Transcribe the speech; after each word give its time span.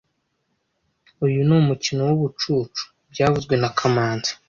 Uyu 1.25 1.39
ni 1.47 1.53
umukino 1.59 2.01
wubucucu 2.09 2.83
byavuzwe 3.11 3.53
na 3.61 3.69
kamanzi 3.77 4.31